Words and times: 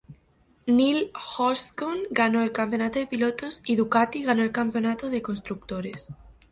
Neil 0.67 1.11
Hodgson 1.13 1.95
ganó 2.09 2.41
el 2.41 2.51
campeonato 2.51 2.97
de 2.97 3.05
pilotos 3.05 3.61
y 3.65 3.75
Ducati 3.75 4.23
ganó 4.23 4.41
el 4.41 4.51
campeonato 4.51 5.11
de 5.11 5.21
constructores. 5.21 6.11